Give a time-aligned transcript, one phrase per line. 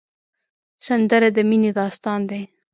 [0.85, 2.41] سندره د مینې داستان دی